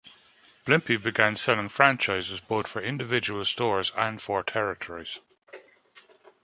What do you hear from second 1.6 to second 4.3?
franchises both for individual stores and